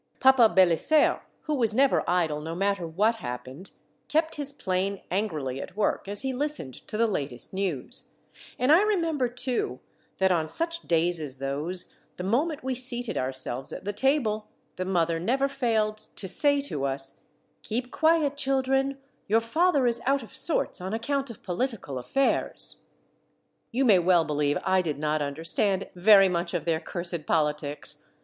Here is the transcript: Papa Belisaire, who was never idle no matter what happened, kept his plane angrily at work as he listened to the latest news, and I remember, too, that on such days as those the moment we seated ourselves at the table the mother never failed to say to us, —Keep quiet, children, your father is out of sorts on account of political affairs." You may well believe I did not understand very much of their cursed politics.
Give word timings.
Papa 0.19 0.49
Belisaire, 0.49 1.21
who 1.41 1.53
was 1.53 1.75
never 1.75 2.03
idle 2.09 2.41
no 2.41 2.55
matter 2.55 2.87
what 2.87 3.17
happened, 3.17 3.69
kept 4.07 4.33
his 4.33 4.51
plane 4.51 5.03
angrily 5.11 5.61
at 5.61 5.77
work 5.77 6.07
as 6.07 6.21
he 6.21 6.33
listened 6.33 6.73
to 6.87 6.97
the 6.97 7.05
latest 7.05 7.53
news, 7.53 8.09
and 8.57 8.71
I 8.71 8.81
remember, 8.81 9.27
too, 9.29 9.79
that 10.17 10.31
on 10.31 10.47
such 10.49 10.87
days 10.87 11.19
as 11.19 11.37
those 11.37 11.93
the 12.17 12.23
moment 12.23 12.63
we 12.63 12.73
seated 12.73 13.15
ourselves 13.15 13.71
at 13.71 13.85
the 13.85 13.93
table 13.93 14.47
the 14.75 14.85
mother 14.85 15.19
never 15.19 15.47
failed 15.47 15.97
to 16.15 16.27
say 16.27 16.61
to 16.61 16.83
us, 16.83 17.19
—Keep 17.61 17.91
quiet, 17.91 18.35
children, 18.35 18.97
your 19.27 19.39
father 19.39 19.85
is 19.85 20.01
out 20.07 20.23
of 20.23 20.35
sorts 20.35 20.81
on 20.81 20.95
account 20.95 21.29
of 21.29 21.43
political 21.43 21.99
affairs." 21.99 22.77
You 23.71 23.85
may 23.85 23.99
well 23.99 24.25
believe 24.25 24.57
I 24.63 24.81
did 24.81 24.97
not 24.97 25.21
understand 25.21 25.87
very 25.93 26.27
much 26.27 26.55
of 26.55 26.65
their 26.65 26.79
cursed 26.79 27.27
politics. 27.27 28.03